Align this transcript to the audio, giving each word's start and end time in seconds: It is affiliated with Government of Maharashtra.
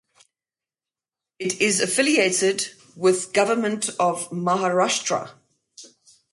It 1.37 1.61
is 1.61 1.79
affiliated 1.79 2.69
with 2.95 3.33
Government 3.33 3.89
of 3.99 4.31
Maharashtra. 4.31 5.29